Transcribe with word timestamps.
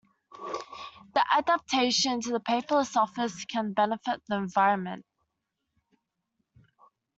The 1.13 1.23
adaptation 1.31 2.21
to 2.21 2.33
a 2.33 2.39
paperless 2.39 2.95
office 2.97 3.45
can 3.45 3.71
benefit 3.73 4.23
the 4.27 4.35
environment. 4.37 5.05